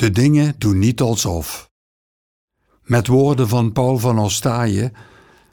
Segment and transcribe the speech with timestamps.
[0.00, 1.70] De dingen doen niet alsof.
[2.82, 4.92] Met woorden van Paul van Ostaaien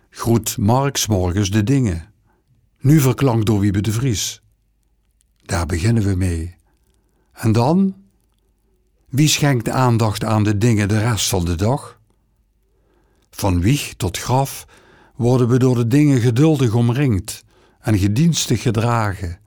[0.10, 2.14] groet Marx morgens de dingen.
[2.80, 4.42] Nu verklankt door Wiebe de Vries.
[5.42, 6.56] Daar beginnen we mee.
[7.34, 7.96] En dan?
[9.10, 12.00] Wie schenkt aandacht aan de dingen de rest van de dag?
[13.30, 14.68] Van wieg tot graf
[15.16, 17.44] worden we door de dingen geduldig omringd
[17.80, 19.40] en gedienstig gedragen,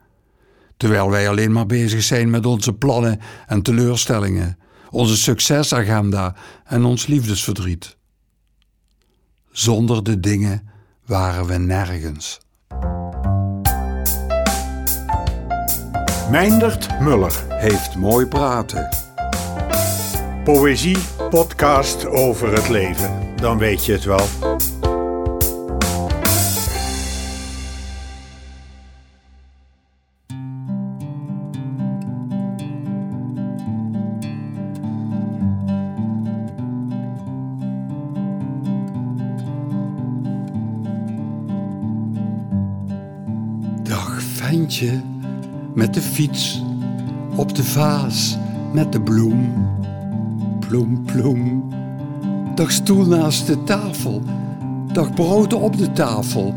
[0.77, 4.59] terwijl wij alleen maar bezig zijn met onze plannen en teleurstellingen,
[4.91, 6.34] onze succesagenda
[6.64, 7.96] en ons liefdesverdriet.
[9.50, 10.68] Zonder de dingen
[11.07, 12.40] waren we nergens.
[16.31, 17.45] Meindert Muller.
[17.48, 18.89] Heeft mooi praten.
[20.45, 20.98] Poëzie
[21.31, 23.36] podcast over het leven.
[23.36, 24.26] Dan weet je het wel.
[45.75, 46.62] Met de fiets,
[47.36, 48.39] op de vaas,
[48.72, 49.53] met de bloem.
[50.58, 51.72] Ploem, ploem.
[52.55, 54.22] Dag stoel naast de tafel,
[54.92, 56.55] dag brood op de tafel.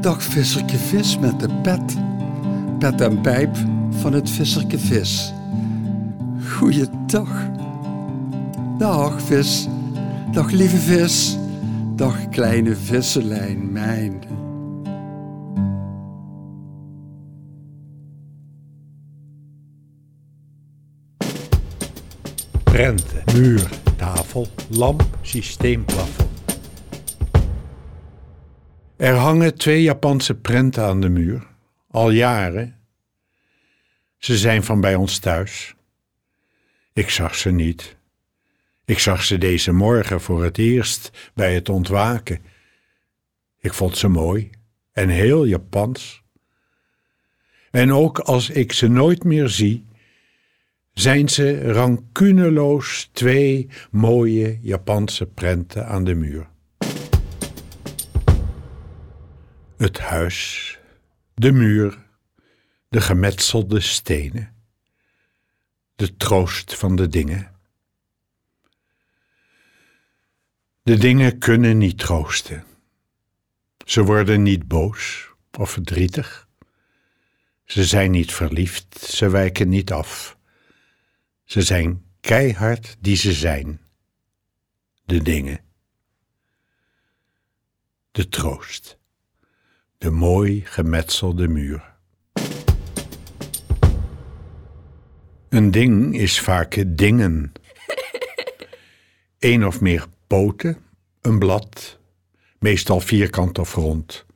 [0.00, 1.96] Dag visserke vis met de pet,
[2.78, 3.56] pet en pijp
[3.90, 5.34] van het visserke vis.
[6.56, 7.46] Goeiedag.
[8.78, 9.68] Dag vis,
[10.32, 11.38] dag lieve vis,
[11.94, 14.27] dag kleine visselijn mijn.
[22.78, 26.58] Prenten, muur, tafel, lamp, systeemplafond.
[28.96, 31.46] Er hangen twee Japanse prenten aan de muur,
[31.90, 32.78] al jaren.
[34.18, 35.74] Ze zijn van bij ons thuis.
[36.92, 37.96] Ik zag ze niet.
[38.84, 42.42] Ik zag ze deze morgen voor het eerst bij het ontwaken.
[43.60, 44.50] Ik vond ze mooi
[44.92, 46.22] en heel Japans.
[47.70, 49.86] En ook als ik ze nooit meer zie,
[50.98, 56.48] zijn ze rancuneloos twee mooie Japanse prenten aan de muur.
[59.76, 60.78] Het huis,
[61.34, 62.06] de muur,
[62.88, 64.54] de gemetselde stenen,
[65.96, 67.54] de troost van de dingen.
[70.82, 72.64] De dingen kunnen niet troosten.
[73.84, 76.48] Ze worden niet boos of verdrietig.
[77.64, 80.37] Ze zijn niet verliefd, ze wijken niet af.
[81.48, 83.80] Ze zijn keihard die ze zijn.
[85.04, 85.60] De dingen.
[88.10, 88.98] De troost.
[89.98, 91.94] De mooi gemetselde muur.
[95.48, 97.52] Een ding is vaak dingen.
[99.38, 100.76] Eén of meer poten,
[101.20, 101.98] een blad,
[102.58, 104.26] meestal vierkant of rond.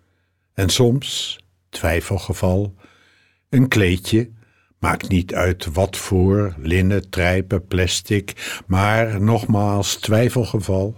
[0.55, 2.75] En soms, twijfelgeval,
[3.49, 4.31] een kleedje
[4.83, 10.97] Maakt niet uit wat voor, linnen, trijpen, plastic, maar nogmaals twijfelgeval.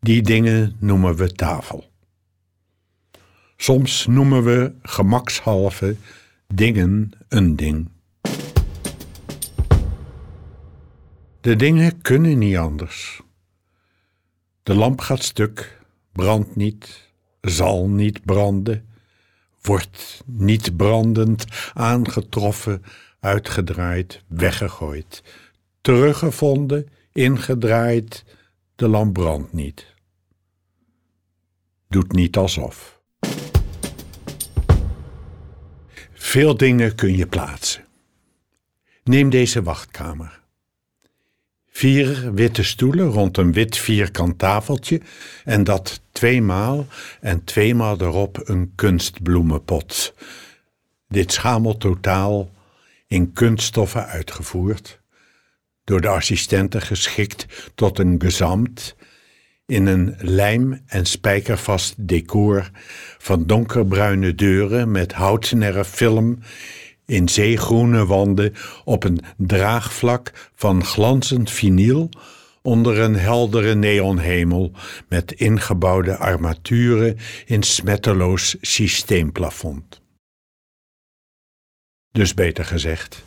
[0.00, 1.90] Die dingen noemen we tafel.
[3.56, 5.96] Soms noemen we gemakshalve
[6.46, 7.90] dingen een ding.
[11.40, 13.20] De dingen kunnen niet anders.
[14.62, 15.80] De lamp gaat stuk,
[16.12, 17.10] brandt niet,
[17.40, 18.87] zal niet branden
[19.68, 22.82] wordt niet brandend aangetroffen,
[23.20, 25.22] uitgedraaid, weggegooid,
[25.80, 28.24] teruggevonden, ingedraaid,
[28.76, 29.94] de lamp brandt niet.
[31.88, 33.00] Doet niet alsof.
[36.12, 37.84] Veel dingen kun je plaatsen.
[39.04, 40.37] Neem deze wachtkamer.
[41.78, 45.00] Vier witte stoelen rond een wit vierkant tafeltje
[45.44, 46.86] en dat tweemaal
[47.20, 50.14] en tweemaal erop een kunstbloemenpot.
[51.08, 52.50] Dit schameltotaal
[53.06, 55.00] in kunststoffen uitgevoerd,
[55.84, 58.96] door de assistenten geschikt tot een gezamt
[59.66, 62.70] in een lijm- en spijkervast decor
[63.18, 66.38] van donkerbruine deuren met houtnerre film
[67.08, 72.08] in zeegroene wanden op een draagvlak van glanzend vinyl
[72.62, 74.72] onder een heldere neonhemel
[75.08, 77.16] met ingebouwde armaturen
[77.46, 80.02] in smetteloos systeemplafond.
[82.12, 83.24] Dus beter gezegd,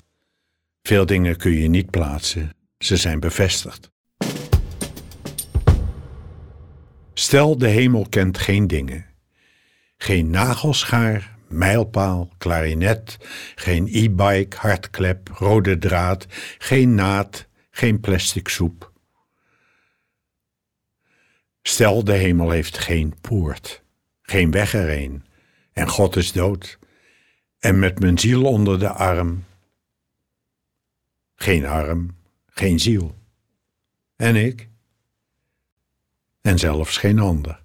[0.82, 3.92] veel dingen kun je niet plaatsen, ze zijn bevestigd.
[7.14, 9.06] Stel de hemel kent geen dingen,
[9.98, 13.18] geen nagelschaar mijlpaal, klarinet,
[13.56, 16.26] geen e-bike, hardklep, rode draad,
[16.58, 18.92] geen naad, geen plastic soep.
[21.62, 23.84] Stel, de hemel heeft geen poort,
[24.22, 25.26] geen weg erheen,
[25.74, 26.80] en God is dood,
[27.60, 29.44] en met mijn ziel onder de arm,
[31.36, 32.16] geen arm,
[32.46, 33.16] geen ziel.
[34.16, 34.70] En ik?
[36.42, 37.61] En zelfs geen ander.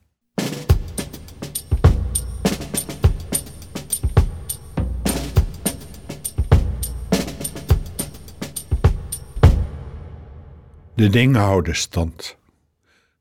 [10.96, 12.36] De dingen houden stand.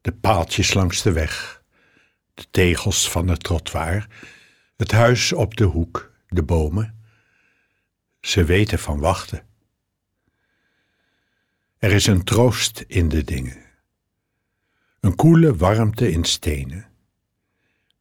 [0.01, 1.63] De paaltjes langs de weg,
[2.33, 4.07] de tegels van het trottoir,
[4.77, 7.03] het huis op de hoek, de bomen.
[8.21, 9.45] Ze weten van wachten.
[11.77, 13.57] Er is een troost in de dingen.
[14.99, 16.87] Een koele warmte in stenen.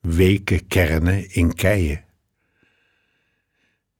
[0.01, 2.05] Weke kernen in keien.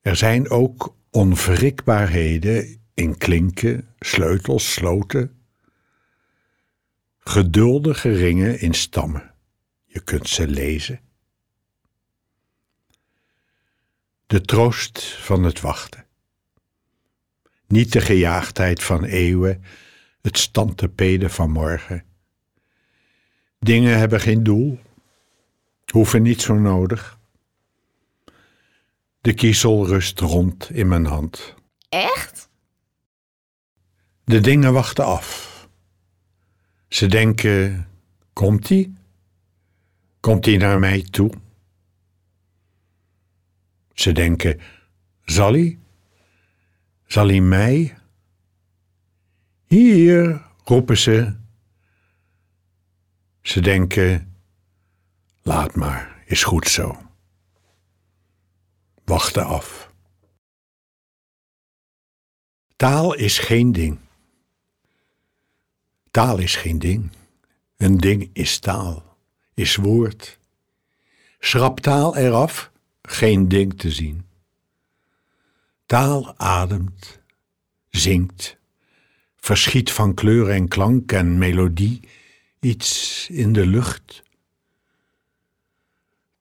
[0.01, 5.39] Er zijn ook onwrikbaarheden in klinken, sleutels, sloten.
[7.25, 9.35] Geduldige ringen in stammen.
[9.85, 11.01] Je kunt ze lezen.
[14.27, 16.07] De troost van het wachten.
[17.67, 19.65] Niet de gejaagdheid van eeuwen,
[20.21, 22.05] het standtepeden van morgen.
[23.59, 24.81] Dingen hebben geen doel,
[25.91, 27.19] hoeven niet zo nodig.
[29.21, 31.55] De kiezel rust rond in mijn hand.
[31.89, 32.49] Echt?
[34.25, 35.54] De dingen wachten af.
[36.95, 37.89] Ze denken:
[38.33, 38.93] komt hij?
[40.21, 41.33] Komt hij naar mij toe?
[43.93, 44.61] Ze denken:
[45.25, 45.79] zal hij?
[47.07, 47.99] Zal hij mij?
[49.65, 51.37] Hier, roepen ze.
[53.41, 54.35] Ze denken:
[55.43, 56.97] laat maar, is goed zo.
[59.05, 59.93] Wachten af.
[62.77, 64.04] Taal is geen ding.
[66.15, 67.11] Taal is geen ding.
[67.77, 69.17] Een ding is taal,
[69.55, 70.39] is woord.
[71.39, 72.71] Schrap taal eraf,
[73.03, 74.27] geen ding te zien.
[75.87, 77.21] Taal ademt,
[77.91, 78.57] zingt,
[79.37, 82.01] verschiet van kleur en klank en melodie,
[82.61, 84.23] iets in de lucht.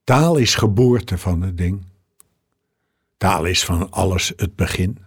[0.03, 1.83] Taal is geboorte van het ding.
[3.17, 4.97] Taal is van alles het begin.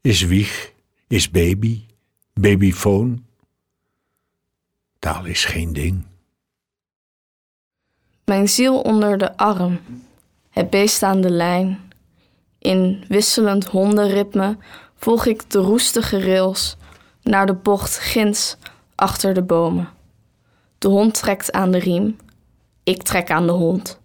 [0.00, 0.72] Is wieg,
[1.06, 1.86] is baby,
[2.32, 3.32] babyfoon.
[5.04, 6.04] Taal is geen ding.
[8.24, 9.80] Mijn ziel onder de arm,
[10.50, 11.92] het beest aan de lijn.
[12.58, 14.56] In wisselend hondenritme
[14.96, 16.76] volg ik de roestige rails
[17.22, 18.56] naar de bocht ginds
[18.94, 19.88] achter de bomen.
[20.78, 22.16] De hond trekt aan de riem,
[22.82, 24.00] ik trek aan de hond.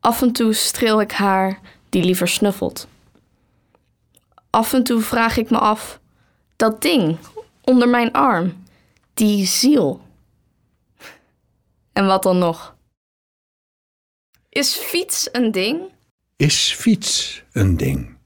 [0.00, 2.88] Af en toe streel ik haar die liever snuffelt.
[4.50, 6.00] Af en toe vraag ik me af:
[6.56, 7.18] dat ding
[7.60, 8.63] onder mijn arm,
[9.14, 10.02] die ziel.
[11.92, 12.76] En wat dan nog?
[14.48, 15.92] Is fiets een ding?
[16.36, 18.18] Is fiets een ding?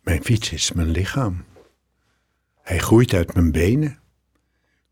[0.00, 1.44] Mijn fiets is mijn lichaam.
[2.62, 4.00] Hij groeit uit mijn benen,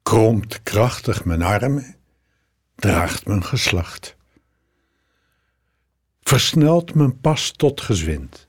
[0.03, 1.97] kromt krachtig mijn armen,
[2.75, 4.17] draagt mijn geslacht.
[6.21, 8.49] Versnelt mijn pas tot gezwind.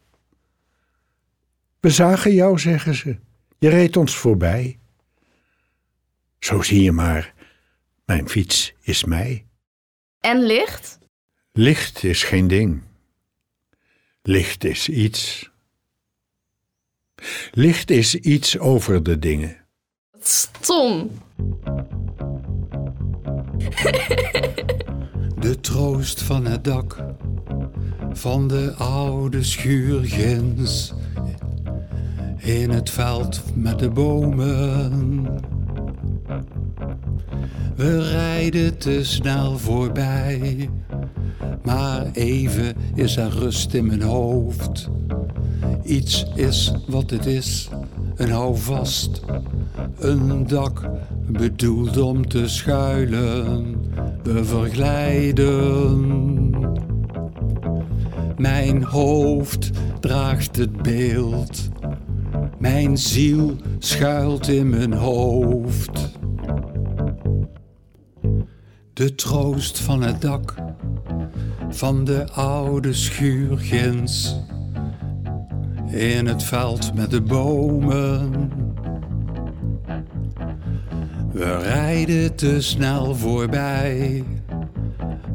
[1.79, 3.19] We zagen jou, zeggen ze.
[3.59, 4.79] Je reed ons voorbij.
[6.39, 7.33] Zo zie je maar,
[8.05, 9.45] mijn fiets is mij.
[10.19, 10.99] En licht?
[11.51, 12.81] Licht is geen ding.
[14.21, 15.49] Licht is iets.
[17.51, 19.57] Licht is iets over de dingen.
[20.19, 21.11] Stom.
[25.39, 27.15] De troost van het dak
[28.11, 30.93] van de oude schuurgens
[32.37, 35.56] in het veld met de bomen.
[37.77, 40.69] We rijden te snel voorbij,
[41.63, 44.89] maar even is er rust in mijn hoofd.
[45.83, 47.69] Iets is wat het is,
[48.15, 49.21] een houvast,
[49.99, 50.89] een dak
[51.27, 53.75] bedoeld om te schuilen.
[54.23, 55.99] We verglijden.
[58.37, 61.69] Mijn hoofd draagt het beeld.
[62.57, 66.16] Mijn ziel schuilt in mijn hoofd.
[68.97, 70.55] De troost van het dak
[71.69, 74.35] van de oude schuurgens
[75.87, 78.51] in het veld met de bomen.
[81.31, 84.23] We rijden te snel voorbij,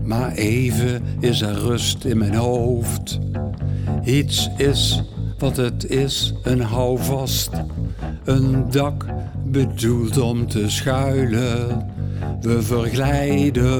[0.04, 3.18] maar even is er rust in mijn hoofd.
[4.04, 5.02] Iets is
[5.38, 7.50] wat het is, een houvast.
[8.24, 9.06] Een dak
[9.44, 11.90] bedoeld om te schuilen.
[12.40, 13.70] We verglijden.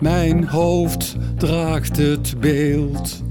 [0.00, 3.22] Mijn hoofd draagt het beeld.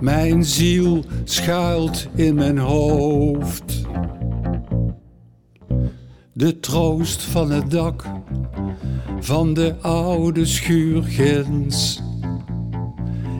[0.00, 3.82] Mijn ziel schuilt in mijn hoofd.
[6.32, 8.04] De troost van het dak
[9.20, 12.02] van de oude schuurgens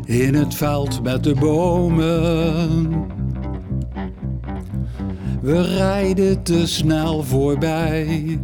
[0.05, 3.07] in het veld met de bomen.
[5.45, 8.39] We rijden te snel voorbij,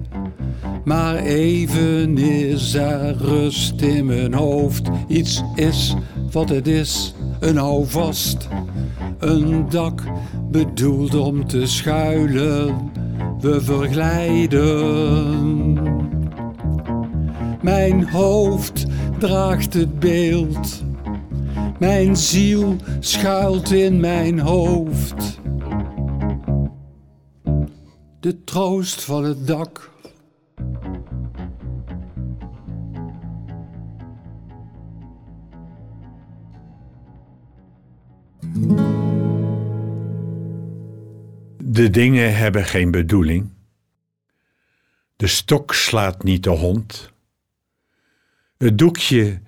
[0.84, 4.88] maar even is er rust in mijn hoofd.
[5.08, 5.94] Iets is
[6.30, 8.48] wat het is, een houvast,
[9.18, 10.02] een dak
[10.50, 12.90] bedoeld om te schuilen.
[13.40, 14.68] We verglijden.
[17.62, 18.86] Mijn hoofd
[19.18, 20.82] draagt het beeld
[21.80, 25.40] mijn ziel schuilt in mijn hoofd.
[28.20, 29.90] De troost van het dak.
[41.58, 43.50] De dingen hebben geen bedoeling.
[45.16, 47.12] De stok slaat niet de hond.
[48.56, 49.40] Het doekje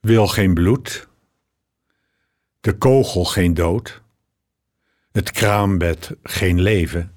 [0.00, 1.10] wil geen bloed
[2.62, 4.02] de kogel geen dood,
[5.12, 7.12] het kraambed geen leven.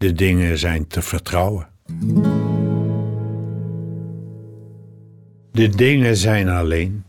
[0.00, 1.68] De dingen zijn te vertrouwen.
[5.52, 7.04] De dingen zijn alleen.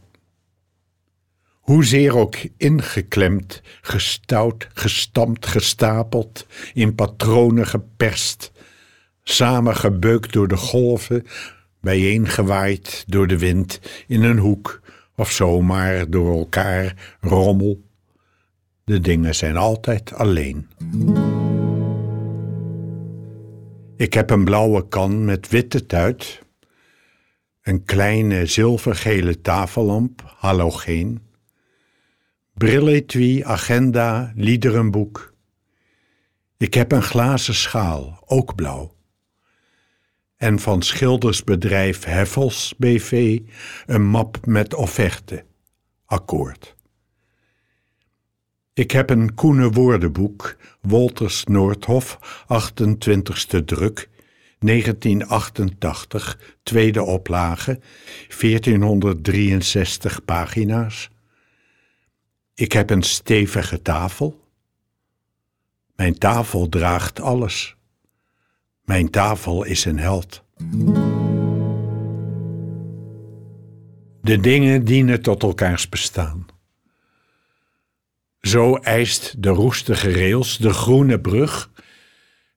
[1.51, 8.51] Hoezeer ook ingeklemd, gestouwd, gestampt, gestapeld, in patronen geperst,
[9.23, 11.25] samengebeukt door de golven,
[11.81, 14.81] bijeengewaaid door de wind in een hoek
[15.15, 17.81] of zomaar door elkaar rommel.
[18.83, 20.67] De dingen zijn altijd alleen.
[24.01, 26.41] Ik heb een blauwe kan met witte tuit,
[27.61, 31.21] een kleine zilvergele tafellamp, halogeen,
[32.53, 35.33] brilletui, agenda, liederenboek.
[36.57, 38.95] Ik heb een glazen schaal, ook blauw
[40.37, 43.39] en van schildersbedrijf Heffels BV
[43.85, 45.45] een map met offerte.
[46.05, 46.75] Akkoord.
[48.81, 54.09] Ik heb een Koene woordenboek, Wolters Noordhof, 28ste druk,
[54.59, 57.79] 1988, tweede oplage,
[58.39, 61.09] 1463 pagina's.
[62.55, 64.39] Ik heb een stevige tafel.
[65.95, 67.75] Mijn tafel draagt alles.
[68.83, 70.43] Mijn tafel is een held.
[74.21, 76.45] De dingen dienen tot elkaars bestaan.
[78.41, 81.69] Zo eist de roestige rails de groene brug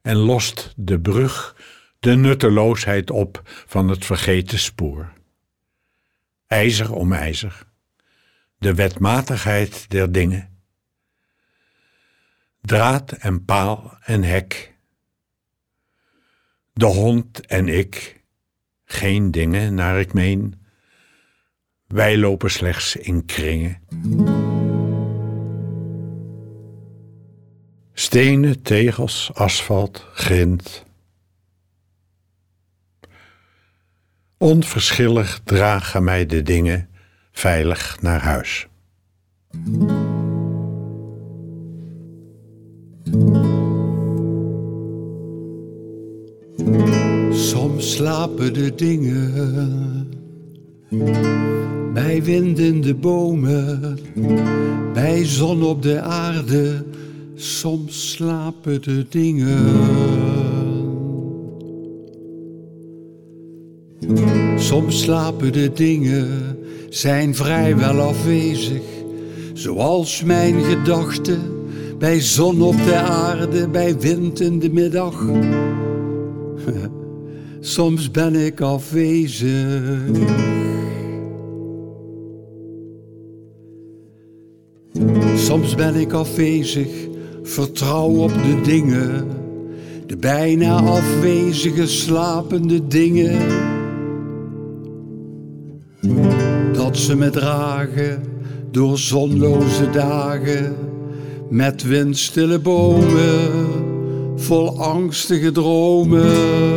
[0.03, 1.57] en lost de brug
[2.01, 5.13] de nutteloosheid op van het vergeten spoor.
[6.47, 7.67] IJzer om ijzer,
[8.59, 10.49] de wetmatigheid der dingen.
[12.61, 14.75] Draad en paal en hek
[16.75, 18.21] de hond en ik,
[18.85, 20.55] geen dingen naar ik meen.
[21.87, 23.83] Wij lopen slechts in kringen.
[28.15, 30.85] Stenen, tegels, asfalt, grind.
[34.39, 36.89] Onverschillig dragen mij de dingen
[37.33, 38.67] veilig naar huis.
[47.31, 50.11] Soms slapen de dingen
[51.93, 53.99] bij wind in de bomen,
[54.93, 56.85] bij zon op de aarde.
[57.45, 59.65] Soms slapen de dingen.
[64.57, 66.29] Soms slapen de dingen,
[66.89, 68.83] zijn vrijwel afwezig,
[69.53, 71.41] zoals mijn gedachten
[71.99, 75.25] bij zon op de aarde, bij wind in de middag.
[77.61, 80.01] Soms ben ik afwezig.
[85.37, 87.13] Soms ben ik afwezig,
[87.45, 89.27] vertrouw op de dingen,
[90.07, 93.39] de bijna afwezige slapende dingen.
[96.73, 98.23] Dat ze me dragen
[98.71, 100.75] door zonloze dagen,
[101.49, 103.83] met windstille bomen
[104.37, 106.73] vol angstige dromen.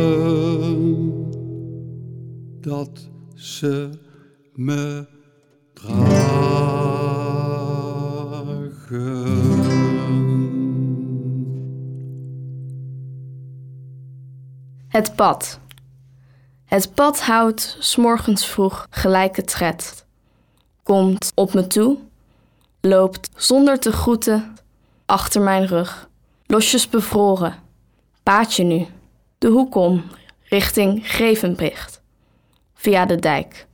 [2.60, 3.88] dat ze
[4.54, 5.06] me
[5.72, 6.68] dragen.
[14.88, 15.60] Het pad.
[16.64, 20.06] Het pad houdt s'morgens vroeg gelijke tred.
[20.82, 21.98] Komt op me toe,
[22.80, 24.54] loopt zonder te groeten
[25.06, 26.08] achter mijn rug.
[26.46, 27.54] Losjes bevroren,
[28.22, 28.86] paadje nu,
[29.38, 30.04] de hoek om,
[30.48, 32.02] richting Grevenbricht.
[32.74, 33.67] Via de dijk.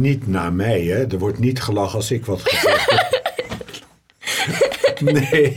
[0.00, 1.06] En niet naar mij, hè?
[1.06, 3.18] Er wordt niet gelachen als ik wat gezegd heb.
[5.12, 5.54] Nee,